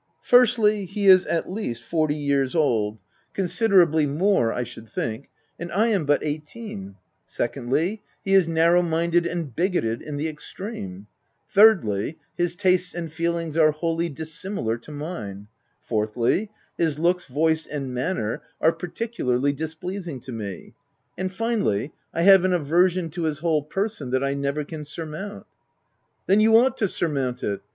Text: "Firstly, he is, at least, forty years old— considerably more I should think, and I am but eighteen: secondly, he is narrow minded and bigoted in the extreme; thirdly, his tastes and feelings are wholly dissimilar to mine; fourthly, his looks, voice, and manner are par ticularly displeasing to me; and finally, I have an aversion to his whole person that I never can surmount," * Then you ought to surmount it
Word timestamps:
"Firstly, 0.33 0.85
he 0.85 1.05
is, 1.05 1.27
at 1.27 1.47
least, 1.51 1.83
forty 1.83 2.15
years 2.15 2.55
old— 2.55 2.97
considerably 3.35 4.07
more 4.07 4.51
I 4.51 4.63
should 4.63 4.89
think, 4.89 5.29
and 5.59 5.71
I 5.71 5.89
am 5.89 6.05
but 6.05 6.23
eighteen: 6.25 6.95
secondly, 7.27 8.01
he 8.25 8.33
is 8.33 8.47
narrow 8.47 8.81
minded 8.81 9.27
and 9.27 9.55
bigoted 9.55 10.01
in 10.01 10.17
the 10.17 10.27
extreme; 10.27 11.05
thirdly, 11.51 12.17
his 12.35 12.55
tastes 12.55 12.95
and 12.95 13.13
feelings 13.13 13.55
are 13.55 13.69
wholly 13.73 14.09
dissimilar 14.09 14.79
to 14.79 14.91
mine; 14.91 15.49
fourthly, 15.81 16.49
his 16.79 16.97
looks, 16.97 17.25
voice, 17.25 17.67
and 17.67 17.93
manner 17.93 18.41
are 18.59 18.73
par 18.73 18.89
ticularly 18.89 19.55
displeasing 19.55 20.19
to 20.21 20.31
me; 20.31 20.73
and 21.15 21.31
finally, 21.31 21.93
I 22.11 22.23
have 22.23 22.43
an 22.43 22.53
aversion 22.53 23.11
to 23.11 23.25
his 23.25 23.37
whole 23.37 23.61
person 23.61 24.09
that 24.09 24.23
I 24.23 24.33
never 24.33 24.63
can 24.63 24.83
surmount," 24.83 25.45
* 25.85 26.25
Then 26.25 26.39
you 26.39 26.57
ought 26.57 26.75
to 26.77 26.87
surmount 26.87 27.43
it 27.43 27.61